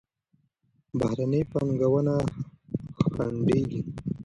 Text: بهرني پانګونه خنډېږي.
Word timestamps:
بهرني 0.99 1.41
پانګونه 1.51 2.15
خنډېږي. 3.11 3.81